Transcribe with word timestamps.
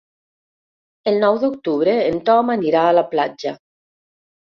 El 1.11 1.19
nou 1.23 1.35
d'octubre 1.43 1.93
en 2.05 2.17
Tom 2.31 2.49
anirà 2.53 2.81
a 2.87 2.95
la 3.01 3.05
platja. 3.13 3.53